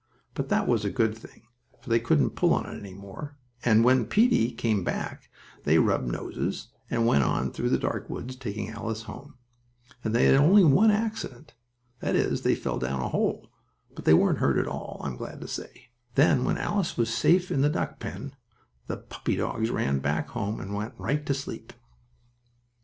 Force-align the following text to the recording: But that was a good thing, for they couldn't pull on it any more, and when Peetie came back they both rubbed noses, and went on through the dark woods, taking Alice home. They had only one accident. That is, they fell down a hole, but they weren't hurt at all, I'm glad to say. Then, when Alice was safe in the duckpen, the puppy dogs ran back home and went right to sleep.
But 0.33 0.49
that 0.49 0.67
was 0.67 0.83
a 0.83 0.89
good 0.89 1.15
thing, 1.15 1.43
for 1.79 1.91
they 1.91 1.99
couldn't 1.99 2.31
pull 2.31 2.55
on 2.55 2.65
it 2.65 2.75
any 2.79 2.95
more, 2.95 3.37
and 3.63 3.83
when 3.83 4.07
Peetie 4.07 4.49
came 4.49 4.83
back 4.83 5.29
they 5.63 5.77
both 5.77 5.85
rubbed 5.85 6.07
noses, 6.07 6.69
and 6.89 7.05
went 7.05 7.23
on 7.23 7.51
through 7.51 7.69
the 7.69 7.77
dark 7.77 8.09
woods, 8.09 8.35
taking 8.35 8.67
Alice 8.71 9.03
home. 9.03 9.35
They 10.01 10.25
had 10.25 10.33
only 10.37 10.63
one 10.63 10.89
accident. 10.89 11.53
That 11.99 12.15
is, 12.15 12.41
they 12.41 12.55
fell 12.55 12.79
down 12.79 12.99
a 12.99 13.09
hole, 13.09 13.51
but 13.93 14.05
they 14.05 14.13
weren't 14.15 14.39
hurt 14.39 14.57
at 14.57 14.65
all, 14.67 14.99
I'm 15.03 15.17
glad 15.17 15.39
to 15.41 15.47
say. 15.47 15.91
Then, 16.15 16.45
when 16.45 16.57
Alice 16.57 16.97
was 16.97 17.13
safe 17.13 17.51
in 17.51 17.61
the 17.61 17.69
duckpen, 17.69 18.33
the 18.87 18.97
puppy 18.97 19.35
dogs 19.35 19.69
ran 19.69 19.99
back 19.99 20.29
home 20.29 20.59
and 20.59 20.73
went 20.73 20.95
right 20.97 21.23
to 21.27 21.33
sleep. 21.35 21.73